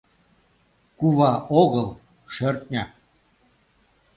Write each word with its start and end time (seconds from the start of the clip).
Кува 0.99 1.31
огыл— 1.61 1.87
шӧртньӧ! 2.33 2.83